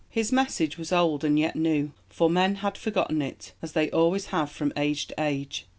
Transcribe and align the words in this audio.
His 0.09 0.31
message 0.31 0.79
was 0.79 0.91
old 0.91 1.23
and 1.23 1.37
yet 1.37 1.55
new 1.55 1.91
for 2.09 2.27
men 2.27 2.55
had 2.55 2.75
forgotten 2.75 3.21
it, 3.21 3.53
as 3.61 3.73
they 3.73 3.91
always 3.91 4.25
have 4.33 4.49
from 4.49 4.73
age 4.75 5.05
to 5.09 5.13
age. 5.21 5.67